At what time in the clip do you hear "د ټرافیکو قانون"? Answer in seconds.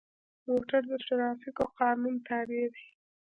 0.91-2.15